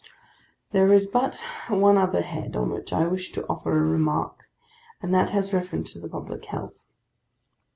[0.71, 4.49] There is but one other head on which I wish to offer a remark;
[4.99, 6.73] and that has reference to the public health.